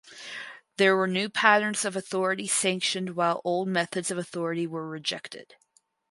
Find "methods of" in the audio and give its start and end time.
3.67-4.17